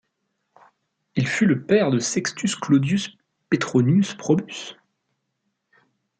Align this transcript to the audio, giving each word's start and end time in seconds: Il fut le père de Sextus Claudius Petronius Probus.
Il 1.15 1.27
fut 1.27 1.45
le 1.45 1.61
père 1.63 1.91
de 1.91 1.99
Sextus 1.99 2.55
Claudius 2.55 3.15
Petronius 3.51 4.15
Probus. 4.15 4.75